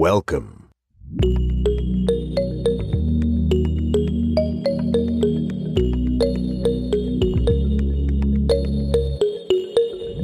[0.00, 0.68] Welcome.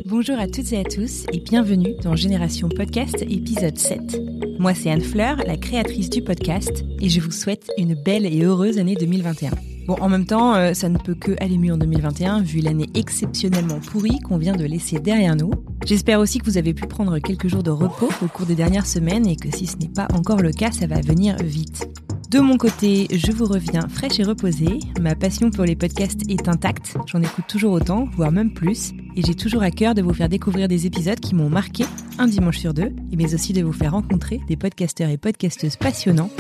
[0.04, 4.60] Bonjour à toutes et à tous et bienvenue dans Génération Podcast épisode 7.
[4.60, 8.44] Moi c'est Anne Fleur, la créatrice du podcast et je vous souhaite une belle et
[8.44, 9.73] heureuse année 2021.
[9.86, 12.88] Bon, en même temps, euh, ça ne peut que aller mieux en 2021 vu l'année
[12.94, 15.50] exceptionnellement pourrie qu'on vient de laisser derrière nous.
[15.84, 18.86] J'espère aussi que vous avez pu prendre quelques jours de repos au cours des dernières
[18.86, 21.86] semaines et que si ce n'est pas encore le cas, ça va venir vite.
[22.30, 24.80] De mon côté, je vous reviens fraîche et reposée.
[25.00, 26.96] Ma passion pour les podcasts est intacte.
[27.06, 28.92] J'en écoute toujours autant, voire même plus.
[29.16, 31.84] Et j'ai toujours à cœur de vous faire découvrir des épisodes qui m'ont marqué
[32.18, 36.30] un dimanche sur deux, mais aussi de vous faire rencontrer des podcasteurs et podcasteuses passionnants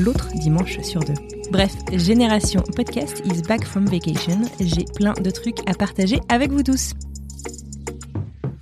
[0.00, 1.33] l'autre dimanche sur deux.
[1.54, 4.40] Bref, Génération Podcast is back from vacation.
[4.58, 6.94] J'ai plein de trucs à partager avec vous tous.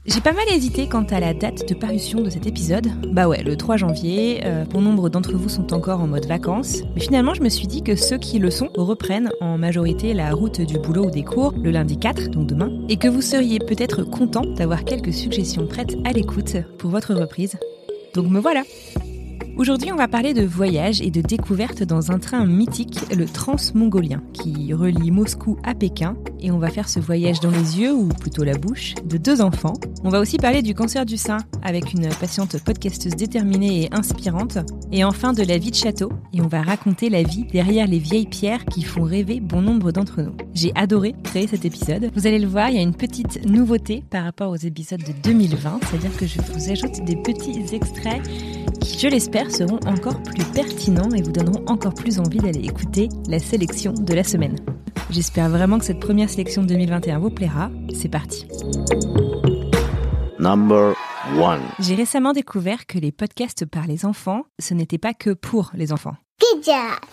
[0.05, 2.89] J'ai pas mal hésité quant à la date de parution de cet épisode.
[3.11, 6.83] Bah ouais, le 3 janvier, euh, bon nombre d'entre vous sont encore en mode vacances,
[6.95, 10.31] mais finalement je me suis dit que ceux qui le sont reprennent en majorité la
[10.35, 13.59] route du boulot ou des cours le lundi 4, donc demain, et que vous seriez
[13.59, 17.57] peut-être content d'avoir quelques suggestions prêtes à l'écoute pour votre reprise.
[18.13, 18.65] Donc me voilà
[19.59, 24.23] Aujourd'hui, on va parler de voyage et de découverte dans un train mythique, le Transmongolien,
[24.33, 26.17] qui relie Moscou à Pékin.
[26.41, 29.43] Et on va faire ce voyage dans les yeux, ou plutôt la bouche, de deux
[29.43, 29.75] enfants.
[30.05, 34.59] On va aussi parler du cancer du sein, avec une patiente podcasteuse déterminée et inspirante.
[34.91, 37.99] Et enfin de la vie de château, et on va raconter la vie derrière les
[37.99, 40.35] vieilles pierres qui font rêver bon nombre d'entre nous.
[40.55, 42.11] J'ai adoré créer cet épisode.
[42.17, 45.13] Vous allez le voir, il y a une petite nouveauté par rapport aux épisodes de
[45.23, 48.23] 2020, c'est-à-dire que je vous ajoute des petits extraits
[48.83, 53.09] qui, je l'espère, seront encore plus pertinents et vous donneront encore plus envie d'aller écouter
[53.29, 54.57] la sélection de la semaine.
[55.11, 57.71] J'espère vraiment que cette première sélection de 2021 vous plaira.
[57.95, 58.47] C'est parti.
[60.39, 60.95] Number
[61.39, 61.61] one.
[61.79, 65.93] J'ai récemment découvert que les podcasts par les enfants, ce n'était pas que pour les
[65.93, 66.17] enfants.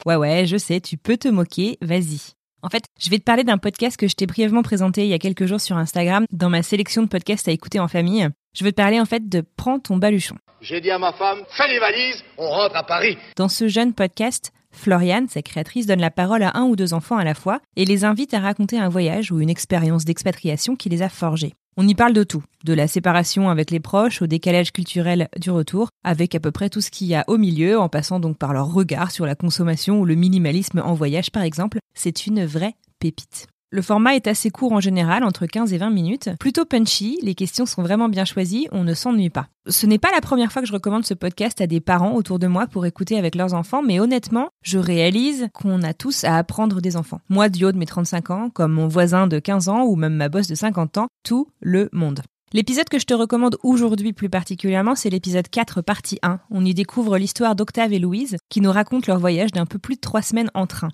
[0.06, 2.34] Ouais ouais, je sais, tu peux te moquer, vas-y.
[2.62, 5.13] En fait, je vais te parler d'un podcast que je t'ai brièvement présenté il y
[5.13, 8.28] a quelques jours sur Instagram dans ma sélection de podcasts à écouter en famille.
[8.54, 10.36] Je veux te parler en fait de Prends ton baluchon.
[10.62, 13.18] J'ai dit à ma femme, fais les valises, on rentre à Paris.
[13.38, 17.18] Dans ce jeune podcast, Floriane, sa créatrice, donne la parole à un ou deux enfants
[17.18, 20.90] à la fois et les invite à raconter un voyage ou une expérience d'expatriation qui
[20.90, 21.54] les a forgés.
[21.78, 25.50] On y parle de tout, de la séparation avec les proches au décalage culturel du
[25.50, 28.38] retour, avec à peu près tout ce qu'il y a au milieu, en passant donc
[28.38, 31.80] par leur regard sur la consommation ou le minimalisme en voyage par exemple.
[31.94, 33.48] C'est une vraie pépite.
[33.72, 36.30] Le format est assez court en général, entre 15 et 20 minutes.
[36.40, 39.46] Plutôt punchy, les questions sont vraiment bien choisies, on ne s'ennuie pas.
[39.68, 42.40] Ce n'est pas la première fois que je recommande ce podcast à des parents autour
[42.40, 46.38] de moi pour écouter avec leurs enfants, mais honnêtement, je réalise qu'on a tous à
[46.38, 47.22] apprendre des enfants.
[47.29, 50.29] Moi, haut de mes 35 ans, comme mon voisin de 15 ans ou même ma
[50.29, 52.22] bosse de 50 ans, tout le monde.
[52.53, 56.40] L'épisode que je te recommande aujourd'hui plus particulièrement, c'est l'épisode 4, partie 1.
[56.50, 59.94] On y découvre l'histoire d'Octave et Louise, qui nous racontent leur voyage d'un peu plus
[59.94, 60.90] de 3 semaines en train.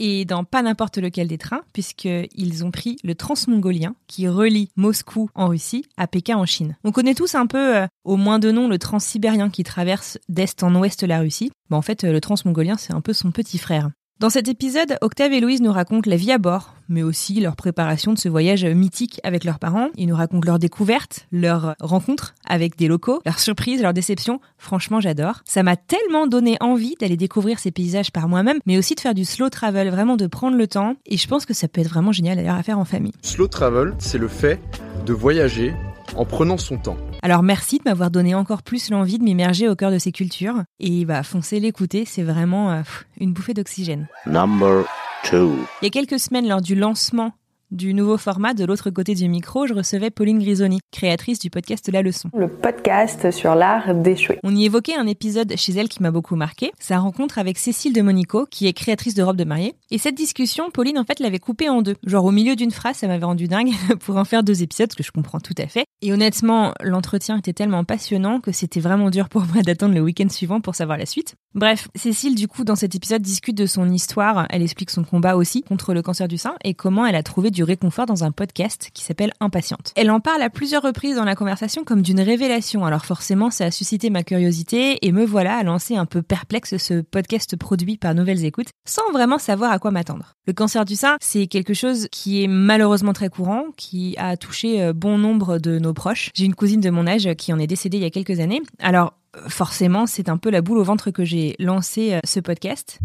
[0.00, 5.30] Et dans pas n'importe lequel des trains, puisqu'ils ont pris le transmongolien qui relie Moscou
[5.34, 6.76] en Russie à Pékin en Chine.
[6.84, 10.62] On connaît tous un peu, euh, au moins de nom, le transsibérien qui traverse d'est
[10.62, 11.50] en ouest la Russie.
[11.70, 13.90] Bon, en fait, euh, le transmongolien, c'est un peu son petit frère.
[14.20, 17.56] Dans cet épisode, Octave et Louise nous racontent la vie à bord, mais aussi leur
[17.56, 19.88] préparation de ce voyage mythique avec leurs parents.
[19.96, 24.40] Ils nous racontent leurs découvertes, leurs rencontres avec des locaux, leurs surprises, leurs déceptions.
[24.56, 25.40] Franchement, j'adore.
[25.44, 29.14] Ça m'a tellement donné envie d'aller découvrir ces paysages par moi-même, mais aussi de faire
[29.14, 30.94] du slow travel, vraiment de prendre le temps.
[31.06, 33.12] Et je pense que ça peut être vraiment génial d'ailleurs à faire en famille.
[33.20, 34.60] Slow travel, c'est le fait
[35.06, 35.74] de voyager
[36.16, 36.96] en prenant son temps.
[37.24, 40.62] Alors merci de m'avoir donné encore plus l'envie de m'immerger au cœur de ces cultures.
[40.78, 42.82] Et bah foncez l'écouter, c'est vraiment euh,
[43.18, 44.08] une bouffée d'oxygène.
[44.26, 44.84] Number
[45.22, 45.56] two.
[45.80, 47.32] Il y a quelques semaines, lors du lancement
[47.70, 51.90] du nouveau format de l'autre côté du micro, je recevais Pauline Grisoni, créatrice du podcast
[51.92, 52.28] La Leçon.
[52.36, 54.38] Le podcast sur l'art d'échouer.
[54.42, 57.92] On y évoquait un épisode chez elle qui m'a beaucoup marqué, sa rencontre avec Cécile
[57.92, 59.74] de Monico, qui est créatrice de robes de mariée.
[59.90, 61.96] Et cette discussion, Pauline en fait l'avait coupée en deux.
[62.04, 64.96] Genre au milieu d'une phrase, ça m'avait rendu dingue pour en faire deux épisodes, ce
[64.96, 65.84] que je comprends tout à fait.
[66.02, 70.28] Et honnêtement, l'entretien était tellement passionnant que c'était vraiment dur pour moi d'attendre le week-end
[70.28, 71.34] suivant pour savoir la suite.
[71.54, 74.46] Bref, Cécile, du coup, dans cet épisode, discute de son histoire.
[74.50, 77.50] Elle explique son combat aussi contre le cancer du sein et comment elle a trouvé
[77.54, 79.92] du réconfort dans un podcast qui s'appelle Impatiente.
[79.96, 82.84] Elle en parle à plusieurs reprises dans la conversation comme d'une révélation.
[82.84, 86.76] Alors forcément, ça a suscité ma curiosité et me voilà à lancer un peu perplexe
[86.76, 90.34] ce podcast produit par Nouvelles Écoutes sans vraiment savoir à quoi m'attendre.
[90.46, 94.82] Le cancer du sein, c'est quelque chose qui est malheureusement très courant, qui a touché
[94.82, 96.30] euh, bon nombre de nos proches.
[96.34, 98.60] J'ai une cousine de mon âge qui en est décédée il y a quelques années.
[98.80, 99.14] Alors
[99.48, 103.00] forcément, c'est un peu la boule au ventre que j'ai lancé euh, ce podcast.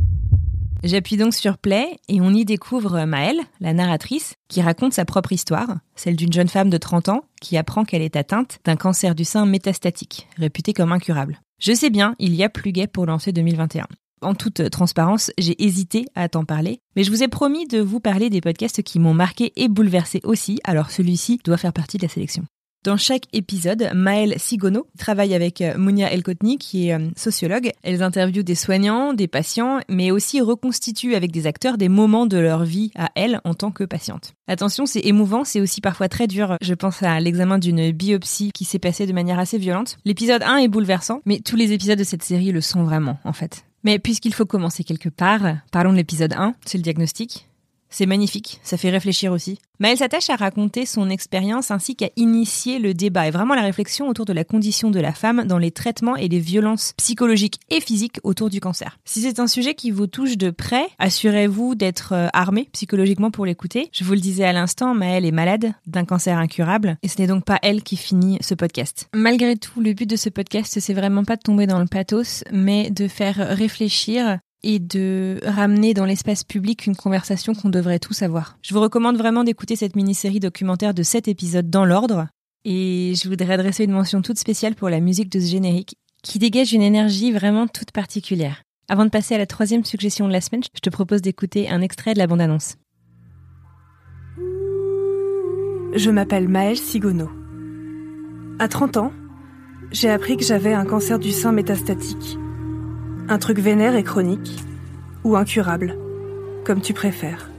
[0.84, 5.34] J'appuie donc sur Play et on y découvre Maëlle, la narratrice, qui raconte sa propre
[5.34, 9.14] histoire, celle d'une jeune femme de 30 ans qui apprend qu'elle est atteinte d'un cancer
[9.14, 11.42] du sein métastatique, réputé comme incurable.
[11.60, 13.88] Je sais bien, il y a plus gai pour lancer 2021.
[14.22, 18.00] En toute transparence, j'ai hésité à t'en parler, mais je vous ai promis de vous
[18.00, 22.04] parler des podcasts qui m'ont marqué et bouleversé aussi, alors celui-ci doit faire partie de
[22.04, 22.46] la sélection.
[22.90, 27.70] Dans chaque épisode, Maëlle Sigono travaille avec euh, Mounia Elkotni, qui est euh, sociologue.
[27.84, 32.40] Elles interviewent des soignants, des patients, mais aussi reconstituent avec des acteurs des moments de
[32.40, 34.34] leur vie à elles en tant que patientes.
[34.48, 36.58] Attention, c'est émouvant, c'est aussi parfois très dur.
[36.64, 39.98] Je pense à l'examen d'une biopsie qui s'est passée de manière assez violente.
[40.04, 43.34] L'épisode 1 est bouleversant, mais tous les épisodes de cette série le sont vraiment, en
[43.34, 43.66] fait.
[43.84, 45.42] Mais puisqu'il faut commencer quelque part,
[45.72, 47.49] parlons de l'épisode 1, c'est le diagnostic.
[47.90, 49.60] C'est magnifique, ça fait réfléchir aussi.
[49.80, 53.62] Mais elle s'attache à raconter son expérience ainsi qu'à initier le débat et vraiment la
[53.62, 57.60] réflexion autour de la condition de la femme dans les traitements et les violences psychologiques
[57.70, 59.00] et physiques autour du cancer.
[59.06, 63.46] Si c'est un sujet qui vous touche de près, assurez-vous d'être euh, armé psychologiquement pour
[63.46, 63.90] l'écouter.
[63.94, 67.28] Je vous le disais à l'instant, Maëlle est malade d'un cancer incurable et ce n'est
[67.28, 69.08] donc pas elle qui finit ce podcast.
[69.16, 72.44] Malgré tout, le but de ce podcast, c'est vraiment pas de tomber dans le pathos,
[72.52, 78.22] mais de faire réfléchir et de ramener dans l'espace public une conversation qu'on devrait tous
[78.22, 78.58] avoir.
[78.62, 82.28] Je vous recommande vraiment d'écouter cette mini-série documentaire de 7 épisodes dans l'ordre.
[82.66, 86.40] Et je voudrais adresser une mention toute spéciale pour la musique de ce générique, qui
[86.40, 88.64] dégage une énergie vraiment toute particulière.
[88.90, 91.82] Avant de passer à la troisième suggestion de la semaine, je te propose d'écouter un
[91.82, 92.76] extrait de la bande-annonce.
[95.96, 97.30] Je m'appelle Maëlle Sigono.
[98.60, 99.14] À 30 ans,
[99.92, 102.38] j'ai appris que j'avais un cancer du sein métastatique
[103.30, 104.64] un truc vénère et chronique,
[105.24, 105.96] ou incurable,
[106.66, 107.50] comme tu préfères.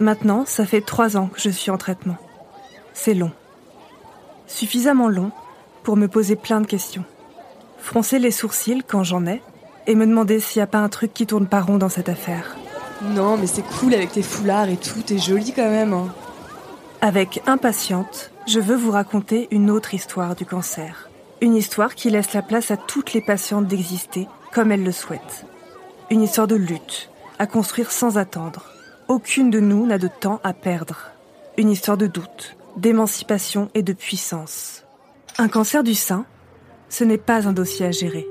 [0.00, 2.16] Maintenant, ça fait trois ans que je suis en traitement.
[2.92, 3.30] C'est long.
[4.48, 5.30] Suffisamment long
[5.84, 7.04] pour me poser plein de questions.
[7.78, 9.40] Froncer les sourcils quand j'en ai,
[9.86, 12.08] et me demander s'il n'y a pas un truc qui tourne pas rond dans cette
[12.08, 12.56] affaire.
[13.02, 15.92] Non, mais c'est cool avec tes foulards et tout, t'es jolie quand même.
[15.92, 16.12] Hein.
[17.00, 21.08] Avec Impatiente, je veux vous raconter une autre histoire du cancer.
[21.40, 25.46] Une histoire qui laisse la place à toutes les patientes d'exister comme elles le souhaitent.
[26.10, 28.66] Une histoire de lutte, à construire sans attendre.
[29.08, 31.10] Aucune de nous n'a de temps à perdre.
[31.58, 34.84] Une histoire de doute, d'émancipation et de puissance.
[35.36, 36.24] Un cancer du sein,
[36.88, 38.26] ce n'est pas un dossier à gérer.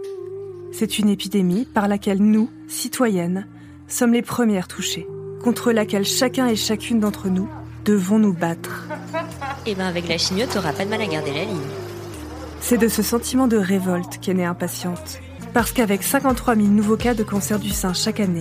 [0.72, 3.48] C'est une épidémie par laquelle nous, citoyennes,
[3.88, 5.08] sommes les premières touchées,
[5.44, 7.50] contre laquelle chacun et chacune d'entre nous
[7.86, 8.88] devons nous battre.
[9.66, 11.83] Eh ben avec la chimio, t'auras pas de mal à garder la ligne.
[12.66, 15.20] C'est de ce sentiment de révolte qu'est née Impatiente.
[15.54, 18.40] Parce qu'avec 53 000 nouveaux cas de cancer du sein chaque année,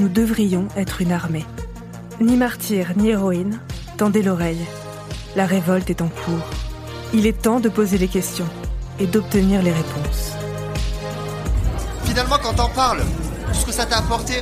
[0.00, 1.44] nous devrions être une armée.
[2.18, 3.60] Ni martyr, ni héroïne,
[3.98, 4.64] tendez l'oreille.
[5.36, 6.48] La révolte est en cours.
[7.12, 8.48] Il est temps de poser les questions
[8.98, 10.32] et d'obtenir les réponses.
[12.04, 13.02] Finalement, quand t'en parles,
[13.48, 14.40] tout ce que ça t'a apporté,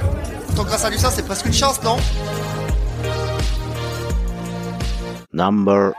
[0.55, 1.97] ton cancer du sein, c'est presque une chance, non?
[5.33, 5.95] Number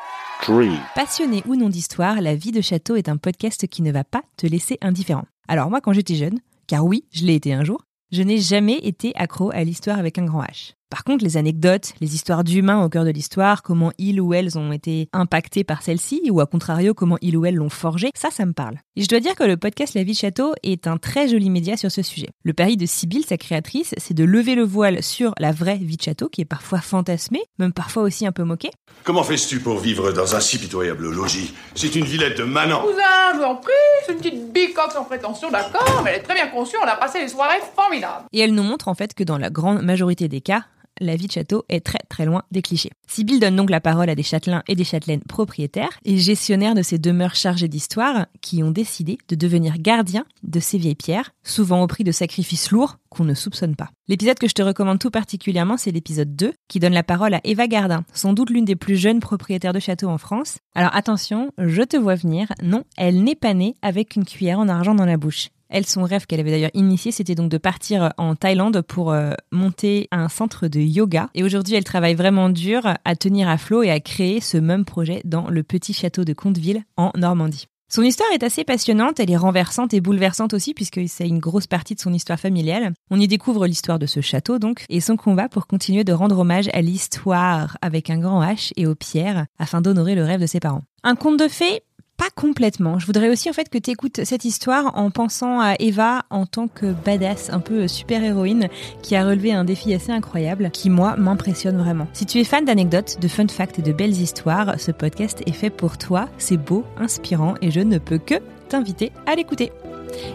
[0.96, 4.22] Passionné ou non d'histoire, La vie de château est un podcast qui ne va pas
[4.38, 5.26] te laisser indifférent.
[5.50, 7.84] Alors moi, quand j'étais jeune, car oui, je l'ai été un jour,
[8.14, 10.77] je n'ai jamais été accro à l'histoire avec un grand H.
[10.90, 14.58] Par contre, les anecdotes, les histoires d'humains au cœur de l'histoire, comment ils ou elles
[14.58, 18.30] ont été impactés par celle-ci, ou à contrario, comment ils ou elles l'ont forgé, ça,
[18.32, 18.78] ça me parle.
[18.96, 21.50] Et je dois dire que le podcast La vie de château est un très joli
[21.50, 22.30] média sur ce sujet.
[22.44, 25.98] Le pari de Sibylle, sa créatrice, c'est de lever le voile sur la vraie vie
[25.98, 28.72] de château, qui est parfois fantasmée, même parfois aussi un peu moquée.
[29.04, 31.54] Comment fais-tu pour vivre dans un si pitoyable logis?
[31.76, 32.80] C'est une villette de Manan.
[32.80, 33.74] Cousin, je vous en prie,
[34.06, 36.96] c'est une petite bicoque sans prétention, d'accord, mais elle est très bien conçue, on a
[36.96, 38.24] passé des soirées formidables.
[38.32, 40.64] Et elle nous montre en fait que dans la grande majorité des cas,
[41.00, 42.92] la vie de château est très très loin des clichés.
[43.08, 46.82] Sibyl donne donc la parole à des châtelains et des châtelaines propriétaires et gestionnaires de
[46.82, 51.84] ces demeures chargées d'histoire qui ont décidé de devenir gardiens de ces vieilles pierres, souvent
[51.84, 53.90] au prix de sacrifices lourds qu'on ne soupçonne pas.
[54.08, 57.42] L'épisode que je te recommande tout particulièrement, c'est l'épisode 2 qui donne la parole à
[57.44, 60.58] Eva Gardin, sans doute l'une des plus jeunes propriétaires de châteaux en France.
[60.76, 64.70] Alors attention, je te vois venir, non, elle n'est pas née avec une cuillère en
[64.70, 65.50] argent dans la bouche.
[65.70, 69.34] Elle, son rêve qu'elle avait d'ailleurs initié, c'était donc de partir en Thaïlande pour euh,
[69.52, 71.30] monter un centre de yoga.
[71.34, 74.86] Et aujourd'hui, elle travaille vraiment dur à tenir à flot et à créer ce même
[74.86, 77.68] projet dans le petit château de Conteville en Normandie.
[77.90, 81.68] Son histoire est assez passionnante, elle est renversante et bouleversante aussi puisque c'est une grosse
[81.68, 82.92] partie de son histoire familiale.
[83.10, 86.38] On y découvre l'histoire de ce château donc et son combat pour continuer de rendre
[86.38, 90.48] hommage à l'histoire avec un grand H et aux pierres afin d'honorer le rêve de
[90.48, 90.84] ses parents.
[91.04, 91.82] Un conte de fées
[92.18, 93.00] pas complètement.
[93.00, 96.46] Je voudrais aussi en fait que tu écoutes cette histoire en pensant à Eva en
[96.46, 98.70] tant que badass, un peu super-héroïne
[99.04, 102.08] qui a relevé un défi assez incroyable qui moi m'impressionne vraiment.
[102.14, 105.52] Si tu es fan d'anecdotes, de fun facts et de belles histoires, ce podcast est
[105.52, 106.28] fait pour toi.
[106.38, 108.36] C'est beau, inspirant et je ne peux que
[108.68, 109.72] t'inviter à l'écouter.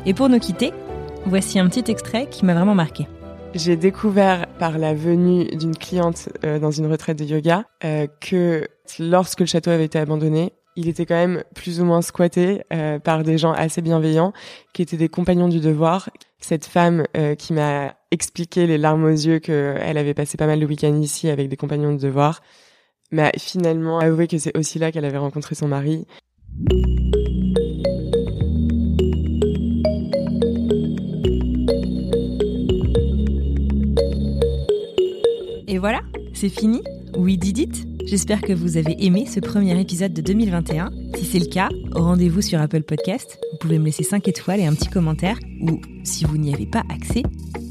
[0.06, 0.72] Et pour nous quitter,
[1.26, 3.08] voici un petit extrait qui m'a vraiment marqué.
[3.54, 8.66] J'ai découvert par la venue d'une cliente euh, dans une retraite de yoga euh, que
[8.98, 12.98] lorsque le château avait été abandonné, il était quand même plus ou moins squatté euh,
[12.98, 14.32] par des gens assez bienveillants
[14.72, 16.10] qui étaient des compagnons du devoir.
[16.40, 20.60] Cette femme euh, qui m'a expliqué les larmes aux yeux qu'elle avait passé pas mal
[20.60, 22.42] de week-ends ici avec des compagnons de devoir
[23.12, 26.06] m'a finalement avoué que c'est aussi là qu'elle avait rencontré son mari.
[35.68, 36.00] Et voilà,
[36.34, 36.82] c'est fini.
[37.16, 37.91] We did it.
[38.06, 40.90] J'espère que vous avez aimé ce premier épisode de 2021.
[41.16, 43.38] Si c'est le cas, rendez-vous sur Apple Podcast.
[43.52, 45.38] Vous pouvez me laisser 5 étoiles et un petit commentaire.
[45.60, 47.22] Ou si vous n'y avez pas accès,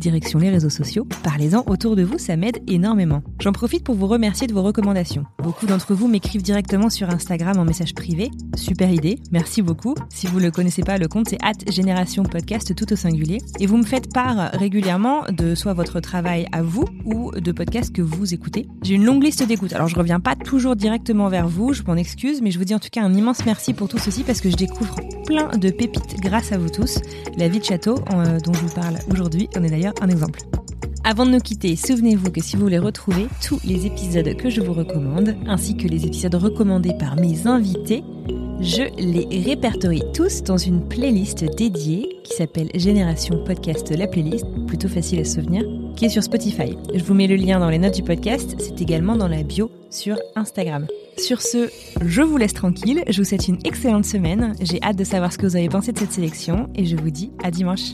[0.01, 1.07] direction les réseaux sociaux.
[1.23, 3.23] Parlez-en autour de vous, ça m'aide énormément.
[3.39, 5.25] J'en profite pour vous remercier de vos recommandations.
[5.41, 8.31] Beaucoup d'entre vous m'écrivent directement sur Instagram en message privé.
[8.55, 9.95] Super idée, merci beaucoup.
[10.09, 13.37] Si vous ne le connaissez pas, le compte c'est at Génération Podcast tout au singulier.
[13.59, 17.93] Et vous me faites part régulièrement de soit votre travail à vous ou de podcasts
[17.93, 18.67] que vous écoutez.
[18.81, 21.95] J'ai une longue liste d'écoute, alors je reviens pas toujours directement vers vous, je m'en
[21.95, 24.41] excuse, mais je vous dis en tout cas un immense merci pour tout ceci parce
[24.41, 24.95] que je découvre
[25.25, 26.99] plein de pépites grâce à vous tous.
[27.37, 30.39] La vie de château euh, dont je vous parle aujourd'hui en est d'ailleurs un exemple.
[31.03, 34.61] Avant de nous quitter, souvenez-vous que si vous voulez retrouver tous les épisodes que je
[34.61, 38.03] vous recommande, ainsi que les épisodes recommandés par mes invités,
[38.59, 44.87] je les répertorie tous dans une playlist dédiée qui s'appelle Génération Podcast La Playlist, plutôt
[44.87, 45.63] facile à se souvenir,
[45.95, 46.77] qui est sur Spotify.
[46.93, 49.71] Je vous mets le lien dans les notes du podcast, c'est également dans la bio
[49.89, 50.85] sur Instagram.
[51.17, 51.69] Sur ce,
[52.03, 55.37] je vous laisse tranquille, je vous souhaite une excellente semaine, j'ai hâte de savoir ce
[55.37, 57.93] que vous avez pensé de cette sélection et je vous dis à dimanche.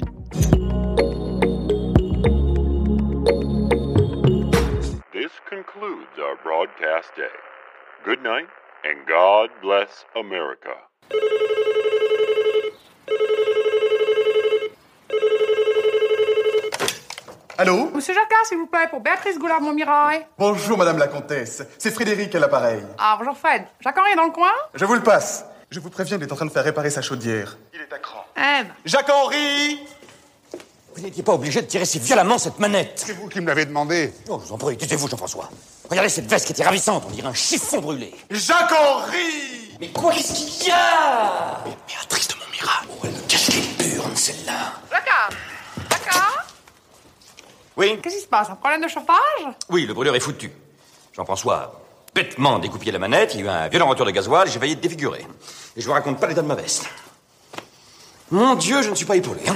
[17.60, 20.28] Allô Monsieur Jacquard, s'il vous plaît, pour Béatrice Goulard-Montmirail.
[20.38, 21.64] Bonjour, Madame la Comtesse.
[21.80, 22.84] C'est Frédéric à l'appareil.
[23.00, 23.64] Ah, bonjour Fred.
[23.80, 24.52] Jacques-Henri est dans le coin?
[24.76, 25.44] Je vous le passe.
[25.72, 27.58] Je vous préviens, il est en train de faire réparer sa chaudière.
[27.74, 28.24] Il est à cran.
[28.38, 28.68] Eh ben.
[28.86, 29.80] Jacques-Henri
[30.96, 33.04] Vous n'étiez pas obligé de tirer si violemment cette manette.
[33.04, 34.14] C'est vous qui me l'avez demandé.
[34.30, 35.50] Oh, je vous en prie, taisez-vous, Jean-François.
[35.90, 38.14] Regardez cette veste qui était ravissante, on dirait un chiffon brûlé.
[38.30, 41.64] Jacques-Henri Mais quoi, qu'est-ce qu'il y a?
[41.88, 42.17] Béatrice de
[47.92, 49.54] Oui Qu'est-ce qui se passe Un problème de chauffage?
[49.70, 50.52] Oui, le brûleur est foutu.
[51.16, 51.82] Jean-François,
[52.14, 54.74] bêtement découpillé la manette, il y a eu un violent retour de gasoil, j'ai failli
[54.74, 55.26] être défiguré.
[55.76, 56.88] Et je vous raconte pas l'état de ma veste.
[58.32, 59.42] Mon Dieu, je ne suis pas épaulé.
[59.48, 59.56] Hein.